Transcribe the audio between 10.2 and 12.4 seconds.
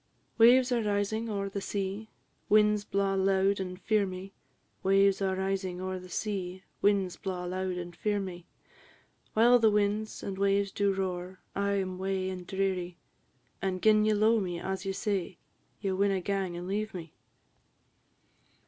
and waves do roar, I am wae